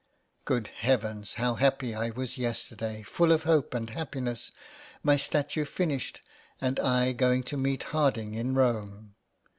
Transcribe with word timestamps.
*' 0.27 0.45
Good 0.45 0.69
Heavens! 0.79 1.35
How 1.35 1.53
happy 1.53 1.93
I 1.93 2.09
was 2.09 2.35
yesterday, 2.35 3.03
full 3.03 3.31
of 3.31 3.43
hope 3.43 3.75
and 3.75 3.87
happiness, 3.91 4.51
my 5.03 5.15
statue 5.15 5.63
finished, 5.63 6.21
and 6.59 6.79
I 6.79 7.11
going 7.11 7.43
to 7.43 7.57
meet 7.57 7.83
Harding 7.83 8.33
in 8.33 8.55
Rome. 8.55 9.13